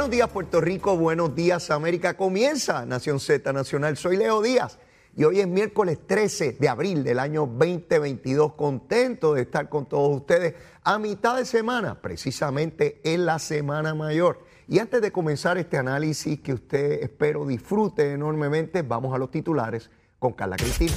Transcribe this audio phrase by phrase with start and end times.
[0.00, 2.16] Buenos días Puerto Rico, buenos días América.
[2.16, 3.98] Comienza Nación Z Nacional.
[3.98, 4.78] Soy Leo Díaz
[5.14, 8.54] y hoy es miércoles 13 de abril del año 2022.
[8.54, 14.40] Contento de estar con todos ustedes a mitad de semana, precisamente en la Semana Mayor.
[14.66, 19.90] Y antes de comenzar este análisis que usted espero disfrute enormemente, vamos a los titulares
[20.18, 20.94] con Carla Cristina.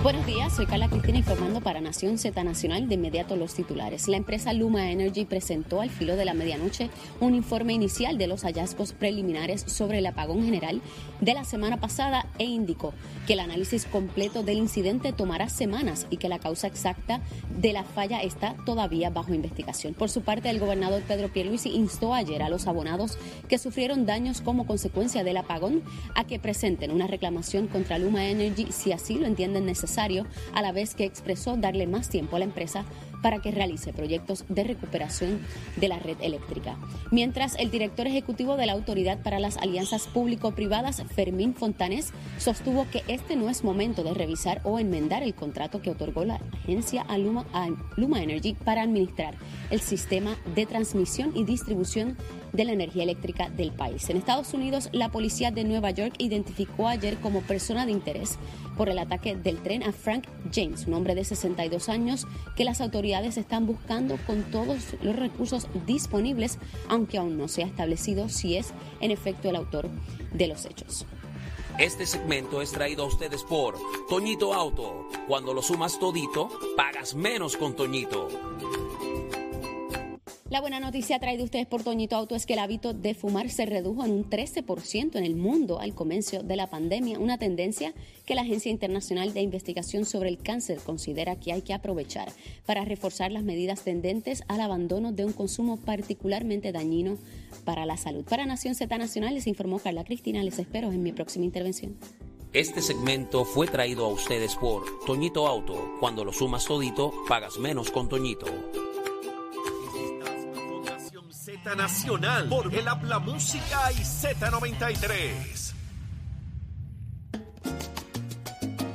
[0.00, 4.06] Buenos días, soy Carla Cristina informando para Nación Z Nacional de inmediato los titulares.
[4.06, 6.88] La empresa Luma Energy presentó al filo de la medianoche
[7.18, 10.82] un informe inicial de los hallazgos preliminares sobre el apagón general
[11.20, 12.94] de la semana pasada e indicó
[13.26, 17.20] que el análisis completo del incidente tomará semanas y que la causa exacta
[17.58, 19.94] de la falla está todavía bajo investigación.
[19.94, 23.18] Por su parte, el gobernador Pedro Pierluisi instó ayer a los abonados
[23.48, 25.82] que sufrieron daños como consecuencia del apagón
[26.14, 29.87] a que presenten una reclamación contra Luma Energy si así lo entienden necesario
[30.52, 32.84] a la vez que expresó darle más tiempo a la empresa
[33.22, 35.40] para que realice proyectos de recuperación
[35.76, 36.76] de la red eléctrica.
[37.10, 43.02] Mientras el director ejecutivo de la Autoridad para las Alianzas Público-Privadas, Fermín Fontanés, sostuvo que
[43.08, 47.18] este no es momento de revisar o enmendar el contrato que otorgó la agencia a
[47.18, 49.34] Luma, a Luma Energy para administrar
[49.70, 52.16] el sistema de transmisión y distribución
[52.52, 54.08] de la energía eléctrica del país.
[54.10, 58.38] En Estados Unidos, la policía de Nueva York identificó ayer como persona de interés
[58.76, 62.80] por el ataque del tren a Frank James, un hombre de 62 años que las
[62.80, 68.56] autoridades están buscando con todos los recursos disponibles, aunque aún no se ha establecido si
[68.56, 69.88] es en efecto el autor
[70.32, 71.06] de los hechos.
[71.78, 73.76] Este segmento es traído a ustedes por
[74.08, 75.08] Toñito Auto.
[75.28, 78.28] Cuando lo sumas todito, pagas menos con Toñito.
[80.50, 83.66] La buena noticia traída ustedes por Toñito Auto es que el hábito de fumar se
[83.66, 87.92] redujo en un 13% en el mundo al comienzo de la pandemia, una tendencia
[88.24, 92.32] que la Agencia Internacional de Investigación sobre el Cáncer considera que hay que aprovechar
[92.64, 97.18] para reforzar las medidas tendentes al abandono de un consumo particularmente dañino
[97.66, 98.24] para la salud.
[98.24, 101.98] Para Nación Z Nacional les informó Carla Cristina, les espero en mi próxima intervención.
[102.54, 105.96] Este segmento fue traído a ustedes por Toñito Auto.
[106.00, 108.46] Cuando lo sumas todito, pagas menos con Toñito.
[111.74, 115.72] Nacional por el Habla Música y Z93.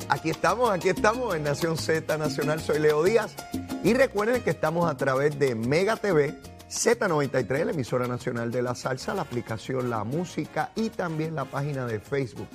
[0.10, 2.60] Aquí estamos, aquí estamos en Nación Z Nacional.
[2.62, 3.36] Soy Leo Díaz.
[3.84, 6.40] Y recuerden que estamos a través de Mega TV,
[6.70, 11.86] Z93, la emisora nacional de la salsa, la aplicación La Música y también la página
[11.86, 12.48] de Facebook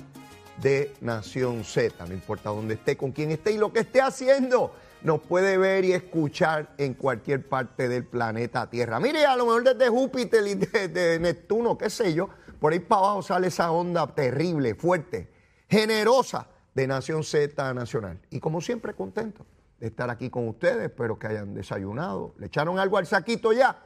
[0.61, 2.05] de Nación Z.
[2.05, 5.85] No importa dónde esté, con quién esté y lo que esté haciendo nos puede ver
[5.85, 8.99] y escuchar en cualquier parte del planeta Tierra.
[8.99, 12.29] Mire, a lo mejor desde Júpiter y desde Neptuno, qué sé yo,
[12.59, 15.29] por ahí para abajo sale esa onda terrible, fuerte,
[15.69, 18.19] generosa de Nación Z Nacional.
[18.29, 19.45] Y como siempre, contento
[19.79, 20.89] de estar aquí con ustedes.
[20.89, 22.33] Espero que hayan desayunado.
[22.37, 23.77] ¿Le echaron algo al saquito ya?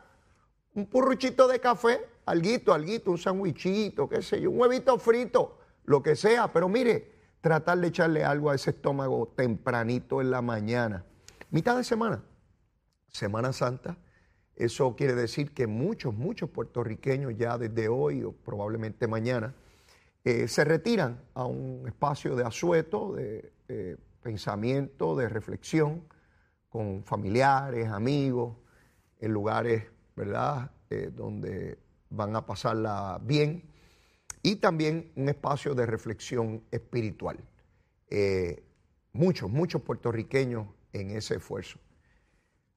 [0.74, 6.02] Un purruchito de café, alguito, alguito, un sandwichito, qué sé yo, un huevito frito, lo
[6.02, 6.52] que sea.
[6.52, 7.12] Pero mire,
[7.44, 11.04] tratar de echarle algo a ese estómago tempranito en la mañana.
[11.52, 12.24] Mitad de semana,
[13.10, 13.98] Semana Santa.
[14.56, 19.54] Eso quiere decir que muchos, muchos puertorriqueños ya desde hoy o probablemente mañana
[20.24, 26.08] eh, se retiran a un espacio de asueto, de eh, pensamiento, de reflexión
[26.70, 28.56] con familiares, amigos,
[29.20, 29.84] en lugares,
[30.16, 31.78] ¿verdad?, eh, donde
[32.10, 33.73] van a pasarla bien
[34.44, 37.40] y también un espacio de reflexión espiritual.
[38.10, 38.62] Eh,
[39.14, 41.80] muchos, muchos puertorriqueños en ese esfuerzo.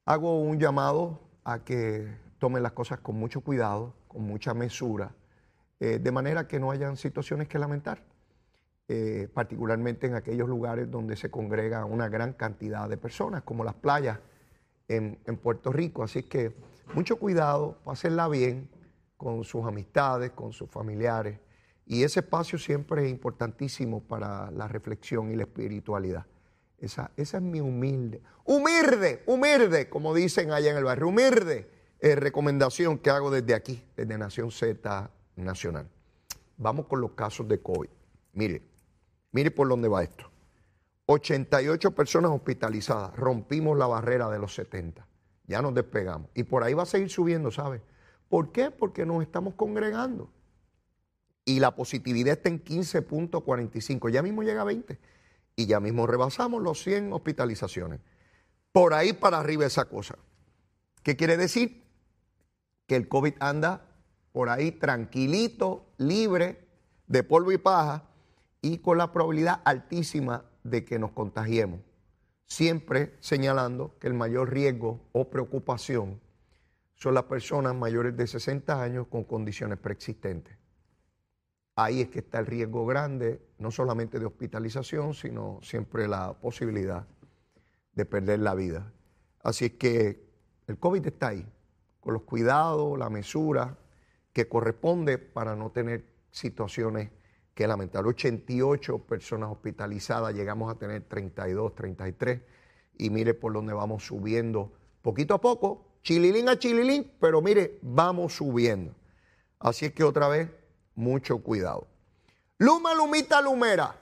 [0.05, 5.13] Hago un llamado a que tomen las cosas con mucho cuidado, con mucha mesura,
[5.81, 8.05] eh, de manera que no hayan situaciones que lamentar,
[8.87, 13.75] eh, particularmente en aquellos lugares donde se congrega una gran cantidad de personas, como las
[13.75, 14.21] playas
[14.87, 16.05] en, en Puerto Rico.
[16.05, 16.55] Así que
[16.95, 18.69] mucho cuidado, pásenla bien
[19.17, 21.41] con sus amistades, con sus familiares
[21.87, 26.27] y ese espacio siempre es importantísimo para la reflexión y la espiritualidad.
[26.79, 32.15] Esa, esa es mi humilde, humilde, humilde, como dicen allá en el barrio, humilde eh,
[32.17, 35.89] recomendación que hago desde aquí, desde Nación Z Nacional.
[36.59, 37.89] Vamos con los casos de COVID.
[38.35, 38.63] Mire,
[39.33, 40.31] mire por dónde va esto.
[41.07, 45.07] 88 personas hospitalizadas, rompimos la barrera de los 70,
[45.47, 46.29] ya nos despegamos.
[46.35, 47.81] Y por ahí va a seguir subiendo, ¿sabe?
[48.29, 48.73] ¿Por qué?
[48.73, 50.31] Porque nos estamos congregando
[51.47, 54.11] y la positividad está en 15.45.
[54.11, 54.99] Ya mismo llega a 20
[55.55, 58.01] y ya mismo rebasamos los 100 hospitalizaciones.
[58.73, 60.19] Por ahí para arriba esa cosa.
[61.03, 61.85] ¿Qué quiere decir?
[62.87, 63.87] Que el COVID anda
[64.33, 66.67] por ahí tranquilito, libre
[67.07, 68.03] de polvo y paja
[68.61, 71.81] y con la probabilidad altísima de que nos contagiemos.
[72.45, 76.21] Siempre señalando que el mayor riesgo o preocupación
[76.97, 80.56] son las personas mayores de 60 años con condiciones preexistentes.
[81.77, 87.07] Ahí es que está el riesgo grande, no solamente de hospitalización, sino siempre la posibilidad
[87.93, 88.93] de perder la vida.
[89.43, 90.27] Así es que
[90.67, 91.47] el COVID está ahí,
[92.01, 93.77] con los cuidados, la mesura
[94.33, 97.11] que corresponde para no tener situaciones
[97.55, 98.07] que lamentar.
[98.07, 102.41] 88 personas hospitalizadas, llegamos a tener 32, 33,
[102.99, 108.35] y mire por dónde vamos subiendo poquito a poco, chililín a chililín, pero mire, vamos
[108.35, 108.95] subiendo.
[109.59, 110.51] Así es que otra vez,
[110.97, 111.87] mucho cuidado.
[112.59, 113.95] Luma, Lumita, Lumera.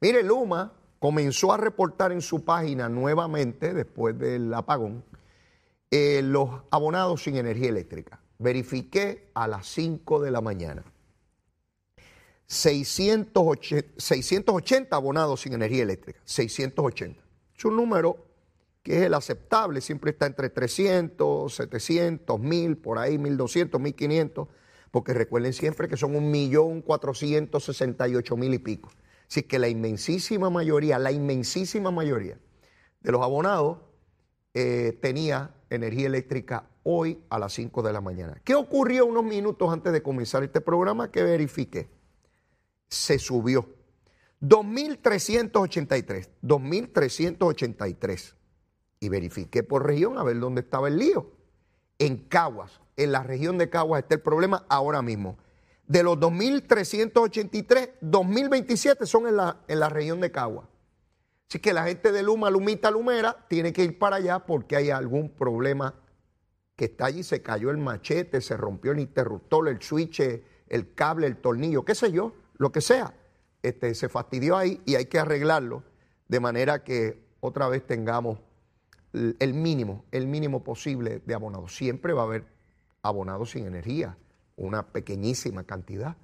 [0.00, 5.02] Mire, Luma comenzó a reportar en su página nuevamente, después del apagón,
[5.90, 8.20] eh, los abonados sin energía eléctrica.
[8.38, 10.84] Verifiqué a las 5 de la mañana.
[12.46, 16.20] 680, 680 abonados sin energía eléctrica.
[16.24, 17.20] 680.
[17.56, 18.26] Es un número
[18.82, 24.48] que es el aceptable, siempre está entre 300, 700, 1000, por ahí 1200, 1500,
[24.96, 28.90] porque recuerden siempre que son 1.468.000 y pico.
[29.28, 32.38] Así que la inmensísima mayoría, la inmensísima mayoría
[33.02, 33.76] de los abonados
[34.54, 38.40] eh, tenía energía eléctrica hoy a las 5 de la mañana.
[38.42, 41.90] ¿Qué ocurrió unos minutos antes de comenzar este programa que verifiqué?
[42.88, 43.68] Se subió.
[44.40, 48.34] 2.383, 2.383
[49.00, 51.35] y verifiqué por región a ver dónde estaba el lío.
[51.98, 55.38] En Caguas, en la región de Caguas está el problema ahora mismo.
[55.86, 60.66] De los 2.383, 2.027 son en la, en la región de Caguas.
[61.48, 64.90] Así que la gente de Luma, Lumita, Lumera, tiene que ir para allá porque hay
[64.90, 65.94] algún problema
[66.74, 67.22] que está allí.
[67.22, 70.20] Se cayó el machete, se rompió el interruptor, el switch,
[70.68, 73.14] el cable, el tornillo, qué sé yo, lo que sea.
[73.62, 75.84] Este, se fastidió ahí y hay que arreglarlo
[76.28, 78.38] de manera que otra vez tengamos
[79.38, 81.74] el mínimo, el mínimo posible de abonados.
[81.74, 82.44] Siempre va a haber
[83.02, 84.16] abonados sin energía,
[84.56, 86.16] una pequeñísima cantidad.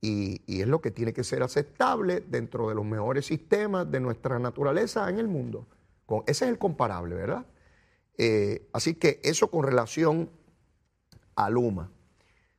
[0.00, 4.38] Y, es lo que tiene que ser aceptable dentro de los mejores sistemas de nuestra
[4.38, 5.66] naturaleza en el mundo.
[6.06, 7.46] Con, ese es el comparable, ¿verdad?
[8.16, 10.30] Eh, así que eso con relación
[11.34, 11.90] a Luma.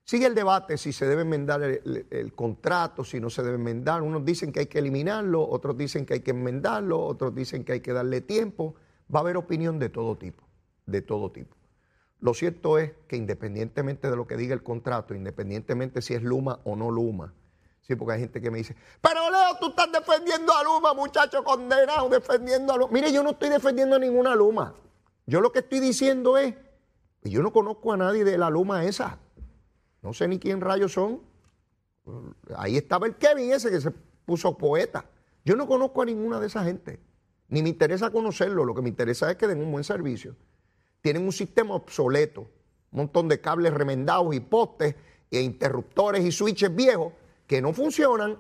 [0.04, 4.02] Sigue el debate si se debe enmendar el, contrato, si no se debe enmendar.
[4.02, 7.74] Unos dicen que hay que eliminarlo, otros dicen que hay que enmendarlo, otros dicen que
[7.74, 8.76] hay que darle tiempo
[9.14, 10.44] va a haber opinión de todo tipo,
[10.86, 11.56] de todo tipo.
[12.20, 16.60] Lo cierto es que independientemente de lo que diga el contrato, independientemente si es Luma
[16.64, 17.34] o no Luma,
[17.82, 21.44] sí, porque hay gente que me dice, pero Leo, tú estás defendiendo a Luma, muchacho
[21.44, 22.92] condenado, defendiendo a Luma.
[22.92, 24.76] Mire, yo no estoy defendiendo a ninguna Luma.
[25.26, 26.56] Yo lo que estoy diciendo es,
[27.24, 29.18] yo no conozco a nadie de la Luma esa.
[30.02, 31.22] No sé ni quién rayos son.
[32.56, 35.06] Ahí estaba el Kevin ese que se puso poeta.
[35.44, 37.00] Yo no conozco a ninguna de esa gente
[37.52, 40.38] ni me interesa conocerlo, lo que me interesa es que den un buen servicio.
[41.02, 42.42] Tienen un sistema obsoleto,
[42.92, 44.96] un montón de cables remendados y postes
[45.30, 47.12] e interruptores y switches viejos
[47.48, 48.38] que no funcionan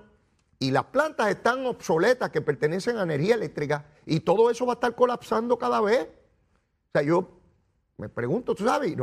[0.60, 4.76] y las plantas están obsoletas que pertenecen a energía eléctrica y todo eso va a
[4.76, 6.08] estar colapsando cada vez.
[6.08, 7.28] O sea, yo
[7.98, 8.96] me pregunto, ¿tú sabes?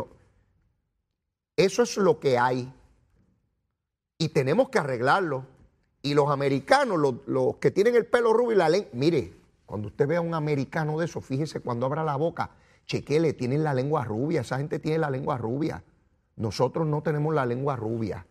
[1.55, 2.73] Eso es lo que hay
[4.17, 5.45] y tenemos que arreglarlo.
[6.01, 9.38] Y los americanos, los, los que tienen el pelo rubio y la lengua, mire,
[9.69, 12.53] cuando usted vea a un americano de eso, fíjese cuando abra la boca,
[12.87, 15.85] chequele, tienen la lengua rubia, esa gente tiene la lengua rubia.
[16.37, 18.27] Nosotros no tenemos la lengua rubia.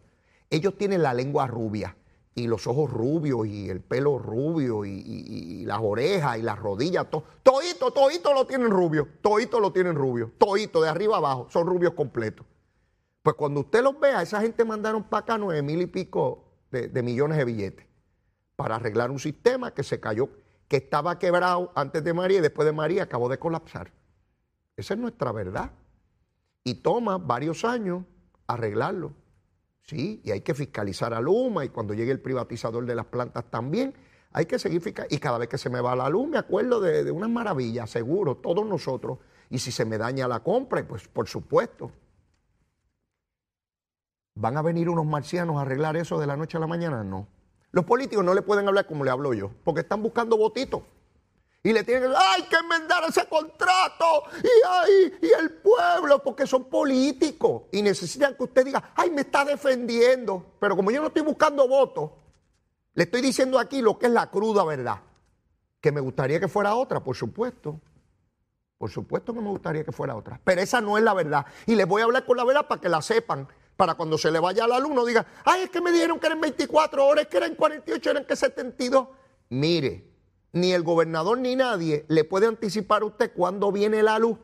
[0.49, 1.95] Ellos tienen la lengua rubia
[2.33, 7.23] y los ojos rubios y el pelo rubio y, las orejas y las rodillas, todo,
[7.43, 11.93] todito, todito lo tienen rubio, todito lo tienen rubio, todito, de arriba abajo, son rubios
[11.93, 12.47] completos.
[13.21, 17.03] Pues cuando usted los vea, esa gente mandaron para acá nueve mil y pico de
[17.03, 17.85] millones de billetes
[18.55, 20.29] para arreglar un sistema que se cayó
[20.67, 23.91] que estaba quebrado antes de María y después de María acabó de colapsar.
[24.75, 25.71] Esa es nuestra verdad.
[26.63, 28.03] Y toma varios años
[28.45, 29.13] arreglarlo.
[29.83, 33.45] Sí, y hay que fiscalizar a Luma y cuando llegue el privatizador de las plantas
[33.49, 33.93] también,
[34.33, 35.15] hay que seguir fiscalizando.
[35.15, 37.89] Y cada vez que se me va la luz me acuerdo de, de unas maravillas,
[37.89, 39.19] seguro, todos nosotros.
[39.49, 41.91] Y si se me daña la compra, pues por supuesto.
[44.35, 47.03] ¿Van a venir unos marcianos a arreglar eso de la noche a la mañana?
[47.03, 47.27] No.
[47.71, 50.81] Los políticos no le pueden hablar como le hablo yo, porque están buscando votitos.
[51.63, 54.23] Y le tienen que hay que enmendar ese contrato.
[54.41, 57.63] Y, ay, y el pueblo, porque son políticos.
[57.73, 60.53] Y necesitan que usted diga, ay, me está defendiendo.
[60.59, 62.11] Pero como yo no estoy buscando votos,
[62.93, 65.01] le estoy diciendo aquí lo que es la cruda verdad.
[65.81, 67.81] Que me gustaría que fuera otra, por supuesto.
[68.77, 70.39] Por supuesto que me gustaría que fuera otra.
[70.43, 71.45] Pero esa no es la verdad.
[71.65, 73.47] Y les voy a hablar con la verdad para que la sepan
[73.77, 76.41] para cuando se le vaya al alumno diga, ay, es que me dijeron que eran
[76.41, 79.07] 24 horas, es que eran 48, eran que 72.
[79.49, 80.05] Mire,
[80.53, 84.37] ni el gobernador ni nadie le puede anticipar a usted cuándo viene la luz.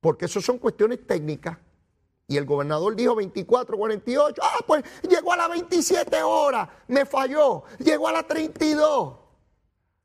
[0.00, 1.58] porque eso son cuestiones técnicas.
[2.26, 4.42] Y el gobernador dijo 24, 48.
[4.44, 7.64] Ah, pues llegó a las 27 horas, me falló.
[7.78, 9.14] Llegó a las 32.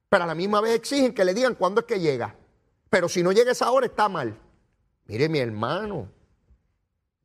[0.09, 2.35] Pero a la misma vez exigen que le digan cuándo es que llega.
[2.89, 4.39] Pero si no llega esa hora, está mal.
[5.05, 6.09] Mire, mi hermano,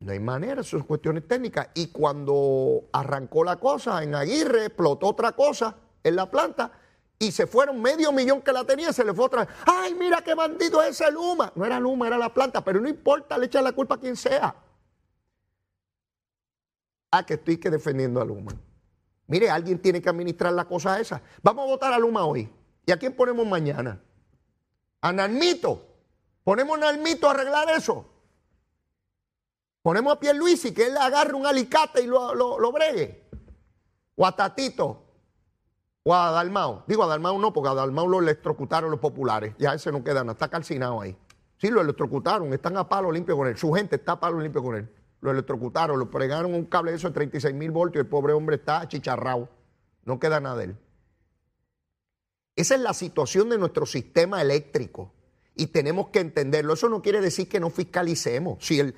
[0.01, 1.69] no hay manera, son cuestiones técnicas.
[1.75, 5.75] Y cuando arrancó la cosa en Aguirre, explotó otra cosa
[6.05, 6.71] en la planta
[7.19, 9.55] y se fueron medio millón que la tenía, se le fue otra vez.
[9.67, 11.53] ¡Ay, mira qué bandido es ese Luma!
[11.57, 14.17] No era Luma, era la planta, pero no importa, le echan la culpa a quien
[14.17, 14.55] sea.
[17.11, 18.53] Ah, que estoy que defendiendo a Luma.
[19.27, 21.21] Mire, alguien tiene que administrar la cosa esa.
[21.43, 22.49] Vamos a votar a Luma hoy.
[22.87, 24.01] ¿Y a quién ponemos mañana?
[25.01, 25.85] A Nalmito.
[26.45, 28.07] Ponemos a Nalmito a arreglar eso.
[29.89, 33.25] Ponemos a y que él agarre un alicate y lo, lo, bregue.
[34.17, 35.03] O a Tatito.
[36.03, 36.85] O a Dalmao.
[36.87, 39.55] Digo a no, porque a lo electrocutaron los populares.
[39.59, 41.17] Ya ese no queda nada, está calcinado ahí.
[41.57, 43.57] Sí, lo electrocutaron, están a palo limpio con él.
[43.57, 44.91] Su gente está a palo limpio con él
[45.23, 48.35] lo electrocutaron, lo pregaron un cable de eso de 36 mil voltios y el pobre
[48.35, 49.49] hombre está chicharrado.
[50.05, 50.77] No queda nada de él.
[52.57, 55.15] Esa es la situación de nuestro sistema eléctrico
[55.55, 56.75] y tenemos que entenderlo.
[56.75, 58.59] Eso no quiere decir que no fiscalicemos.
[58.61, 58.95] Si el,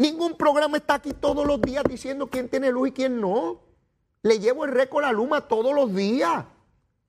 [0.00, 3.60] ningún programa está aquí todos los días diciendo quién tiene luz y quién no.
[4.22, 6.44] Le llevo el récord a Luma todos los días.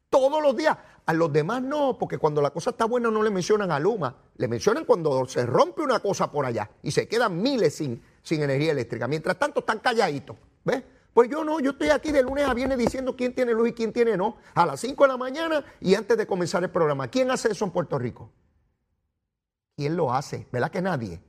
[0.09, 0.77] Todos los días.
[1.05, 4.15] A los demás no, porque cuando la cosa está buena no le mencionan a Luma.
[4.35, 8.43] Le mencionan cuando se rompe una cosa por allá y se quedan miles sin, sin
[8.43, 9.07] energía eléctrica.
[9.07, 10.37] Mientras tanto están calladitos.
[10.63, 10.83] ¿Ves?
[11.13, 13.73] Pues yo no, yo estoy aquí de lunes a viernes diciendo quién tiene luz y
[13.73, 14.37] quién tiene no.
[14.53, 17.09] A las 5 de la mañana y antes de comenzar el programa.
[17.09, 18.31] ¿Quién hace eso en Puerto Rico?
[19.75, 20.47] ¿Quién lo hace?
[20.51, 21.21] ¿Verdad que nadie?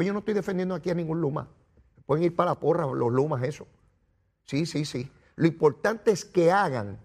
[0.00, 1.46] Pues yo no estoy defendiendo aquí a ningún Luma.
[2.06, 3.66] Pueden ir para la porra los Lumas, eso.
[4.46, 5.12] Sí, sí, sí.
[5.36, 6.98] Lo importante es que hagan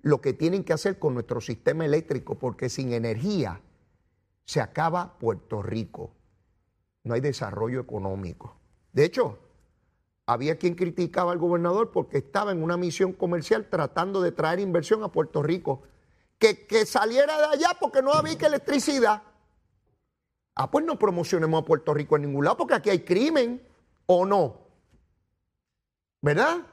[0.00, 3.60] lo que tienen que hacer con nuestro sistema eléctrico, porque sin energía
[4.46, 6.10] se acaba Puerto Rico.
[7.04, 8.56] No hay desarrollo económico.
[8.92, 9.38] De hecho,
[10.26, 15.04] había quien criticaba al gobernador porque estaba en una misión comercial tratando de traer inversión
[15.04, 15.82] a Puerto Rico.
[16.36, 19.22] Que, que saliera de allá porque no había electricidad.
[20.62, 23.66] Ah, pues no promocionemos a Puerto Rico en ningún lado porque aquí hay crimen
[24.04, 24.58] o no.
[26.20, 26.66] ¿Verdad?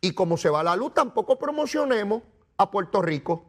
[0.00, 2.22] Y como se va la luz, tampoco promocionemos
[2.56, 3.44] a Puerto Rico.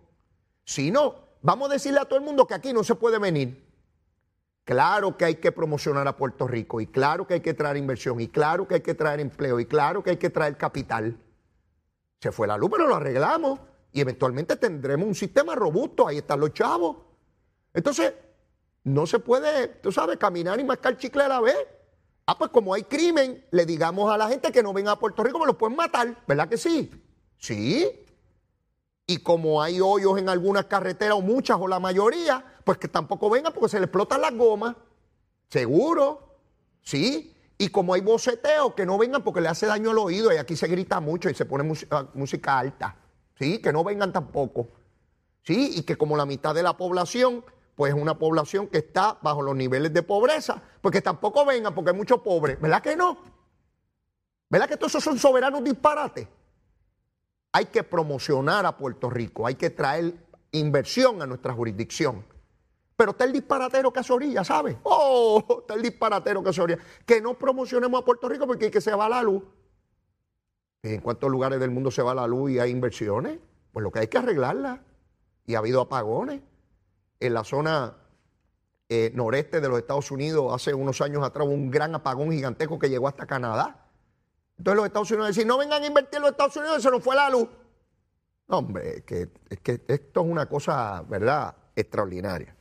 [0.65, 3.65] Si no, vamos a decirle a todo el mundo que aquí no se puede venir.
[4.65, 8.19] Claro que hay que promocionar a Puerto Rico y claro que hay que traer inversión
[8.19, 11.17] y claro que hay que traer empleo y claro que hay que traer capital.
[12.19, 13.61] Se fue la luz, pero lo arreglamos
[13.93, 16.05] y eventualmente tendremos un sistema robusto.
[16.05, 16.97] Ahí están los chavos.
[17.73, 18.13] Entonces,
[18.85, 21.57] no se puede, tú sabes, caminar y mascar chicle a la vez.
[22.27, 25.23] Ah, pues como hay crimen, le digamos a la gente que no venga a Puerto
[25.23, 26.91] Rico, me los pueden matar, ¿verdad que sí?
[27.37, 28.05] Sí.
[29.07, 33.29] Y como hay hoyos en algunas carreteras, o muchas, o la mayoría, pues que tampoco
[33.29, 34.75] vengan porque se le explotan las gomas.
[35.49, 36.37] Seguro,
[36.81, 37.35] ¿sí?
[37.57, 40.55] Y como hay boceteo, que no vengan porque le hace daño al oído y aquí
[40.55, 42.97] se grita mucho y se pone música, música alta.
[43.39, 43.59] ¿Sí?
[43.59, 44.67] Que no vengan tampoco.
[45.43, 45.71] ¿Sí?
[45.75, 47.43] Y que como la mitad de la población,
[47.75, 51.91] pues es una población que está bajo los niveles de pobreza, porque tampoco vengan porque
[51.91, 52.59] hay muchos pobres.
[52.59, 53.17] ¿Verdad que no?
[54.49, 56.27] ¿Verdad que todos esos son soberanos disparates?
[57.51, 60.13] Hay que promocionar a Puerto Rico, hay que traer
[60.51, 62.25] inversión a nuestra jurisdicción.
[62.95, 64.77] Pero está el disparatero que se orilla, ¿sabe?
[64.83, 66.79] Oh, está el disparatero que se orilla.
[67.05, 69.43] Que no promocionemos a Puerto Rico porque hay que se va la luz.
[70.81, 73.39] ¿En cuántos lugares del mundo se va la luz y hay inversiones?
[73.73, 74.81] Pues lo que hay que arreglarla.
[75.45, 76.41] Y ha habido apagones.
[77.25, 77.95] En la zona
[78.87, 82.89] eh, noreste de los Estados Unidos, hace unos años atrás, un gran apagón gigantesco que
[82.89, 83.87] llegó hasta Canadá.
[84.57, 87.03] Entonces los Estados Unidos decían, no vengan a invertir en los Estados Unidos, se nos
[87.03, 87.47] fue la luz.
[88.47, 92.55] Hombre, que esto es una cosa, ¿verdad?, extraordinaria.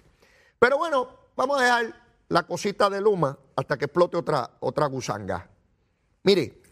[0.59, 5.49] Pero bueno, vamos a dejar la cosita de Luma hasta que explote otra, otra gusanga.
[6.23, 6.63] Mire,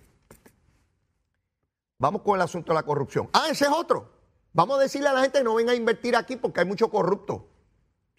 [1.99, 3.29] vamos con el asunto de la corrupción.
[3.35, 4.11] Ah, ese es otro.
[4.55, 6.89] Vamos a decirle a la gente que no venga a invertir aquí porque hay mucho
[6.91, 7.52] corrupto.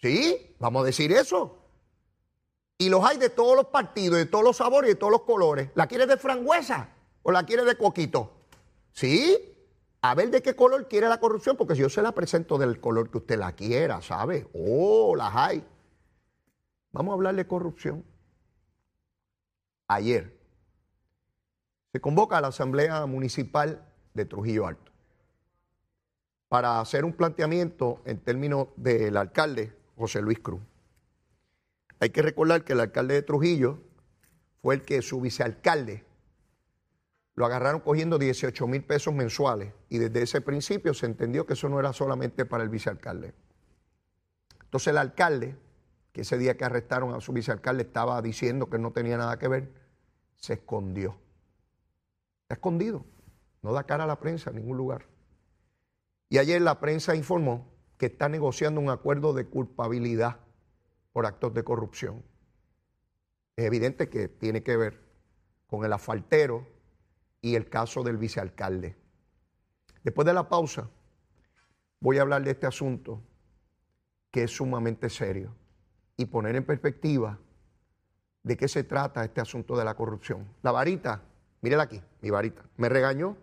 [0.04, 0.54] ¿Sí?
[0.58, 1.56] Vamos a decir eso.
[2.76, 5.22] Y los hay de todos los partidos, de todos los sabores y de todos los
[5.22, 5.70] colores.
[5.74, 6.90] ¿La quiere de frangüesa
[7.22, 8.30] o la quiere de coquito?
[8.92, 9.56] ¿Sí?
[10.02, 12.80] A ver de qué color quiere la corrupción, porque si yo se la presento del
[12.80, 14.46] color que usted la quiera, ¿sabe?
[14.52, 15.66] Oh, las hay.
[16.92, 18.04] Vamos a hablar de corrupción.
[19.88, 20.38] Ayer
[21.92, 24.92] se convoca a la Asamblea Municipal de Trujillo Alto
[26.50, 30.62] para hacer un planteamiento en términos del alcalde José Luis Cruz.
[32.00, 33.80] Hay que recordar que el alcalde de Trujillo
[34.60, 36.04] fue el que su vicealcalde
[37.34, 41.68] lo agarraron cogiendo 18 mil pesos mensuales y desde ese principio se entendió que eso
[41.68, 43.34] no era solamente para el vicealcalde.
[44.62, 45.56] Entonces el alcalde
[46.12, 49.48] que ese día que arrestaron a su vicealcalde estaba diciendo que no tenía nada que
[49.48, 49.72] ver,
[50.36, 51.18] se escondió.
[52.42, 53.04] Está escondido,
[53.62, 55.06] no da cara a la prensa en ningún lugar.
[56.28, 60.40] Y ayer la prensa informó que está negociando un acuerdo de culpabilidad
[61.12, 62.22] por actos de corrupción.
[63.56, 65.00] Es evidente que tiene que ver
[65.66, 66.66] con el asfaltero
[67.40, 68.96] y el caso del vicealcalde.
[70.02, 70.90] Después de la pausa,
[72.00, 73.22] voy a hablar de este asunto
[74.30, 75.54] que es sumamente serio
[76.16, 77.38] y poner en perspectiva
[78.42, 80.46] de qué se trata este asunto de la corrupción.
[80.62, 81.22] La varita,
[81.60, 83.36] mírela aquí, mi varita, me regañó,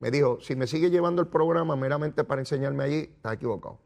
[0.00, 3.78] me dijo, si me sigue llevando el programa meramente para enseñarme allí, está equivocado.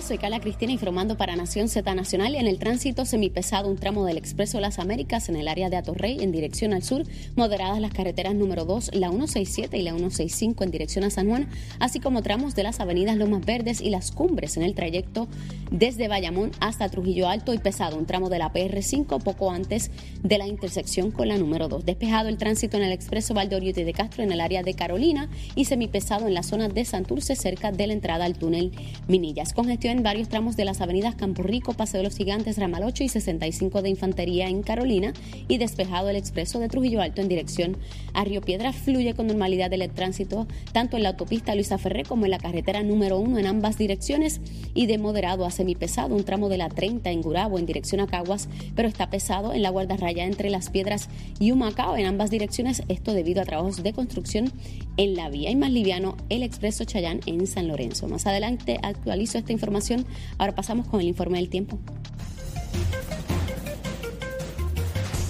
[0.06, 2.36] Soy Carla Cristina informando para Nación Z Nacional.
[2.36, 6.20] En el tránsito semipesado, un tramo del Expreso Las Américas en el área de Atorrey
[6.22, 7.04] en dirección al sur,
[7.36, 11.50] moderadas las carreteras número 2, la 167 y la 165 en dirección a San Juan,
[11.80, 15.28] así como tramos de las avenidas Lomas Verdes y las Cumbres en el trayecto
[15.72, 19.90] desde Bayamón hasta Trujillo Alto y pesado, un tramo de la PR5 poco antes
[20.22, 21.84] de la intersección con la número 2.
[21.84, 25.66] Despejado el tránsito en el Expreso Valdeoriote de Castro en el área de Carolina y
[25.66, 28.72] semipesado en la zona de Santurce cerca de la entrada al túnel
[29.08, 29.44] Minilla.
[29.56, 33.10] Congestión varios tramos de las avenidas Campo Rico, Paseo de los Gigantes, Ramal 8 y
[33.10, 35.14] 65 de Infantería en Carolina
[35.48, 37.78] y despejado el expreso de Trujillo Alto en dirección
[38.14, 38.74] a Río Piedra.
[38.74, 42.84] Fluye con normalidad el tránsito tanto en la autopista Luisa Ferré como en la carretera
[42.84, 44.42] número 1 en ambas direcciones
[44.74, 48.08] y de moderado a semipesado un tramo de la 30 en Gurabo en dirección a
[48.08, 52.84] Caguas, pero está pesado en la guardarraya entre Las Piedras y Humacao en ambas direcciones,
[52.88, 54.52] esto debido a trabajos de construcción
[54.98, 58.08] en la vía y más liviano el expreso Chayán en San Lorenzo.
[58.08, 60.06] Más adelante actualizo esta información.
[60.38, 61.78] Ahora pasamos con el informe del tiempo.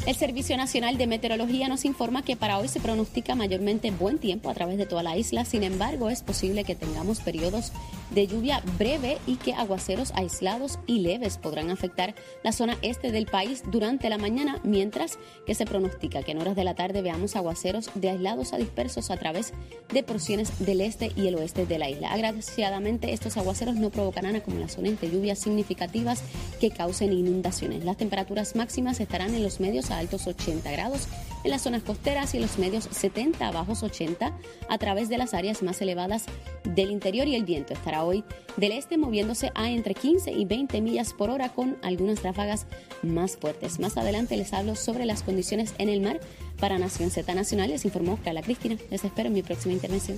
[0.05, 4.51] El Servicio Nacional de Meteorología nos informa que para hoy se pronostica mayormente buen tiempo
[4.51, 5.45] a través de toda la isla.
[5.45, 7.71] Sin embargo, es posible que tengamos periodos
[8.11, 13.25] de lluvia breve y que aguaceros aislados y leves podrán afectar la zona este del
[13.25, 17.35] país durante la mañana, mientras que se pronostica que en horas de la tarde veamos
[17.35, 19.53] aguaceros de aislados a dispersos a través
[19.91, 22.13] de porciones del este y el oeste de la isla.
[22.13, 26.23] Agraciadamente, estos aguaceros no provocarán acumulaciones de lluvias significativas
[26.59, 27.83] que causen inundaciones.
[27.83, 31.07] Las temperaturas máximas estarán en los medios altos 80 grados,
[31.45, 34.35] en las zonas costeras y en los medios 70 a bajos 80
[34.67, 36.25] a través de las áreas más elevadas
[36.63, 38.23] del interior y el viento estará hoy
[38.57, 42.65] del este moviéndose a entre 15 y 20 millas por hora con algunas ráfagas
[43.03, 43.79] más fuertes.
[43.79, 46.19] Más adelante les hablo sobre las condiciones en el mar.
[46.59, 48.77] Para Nación Z Nacional les informó Carla Cristina.
[48.89, 50.17] Les espero en mi próxima intervención.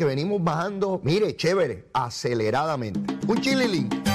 [0.00, 3.18] que venimos bajando, mire, chévere, aceleradamente.
[3.28, 4.09] Un chililín.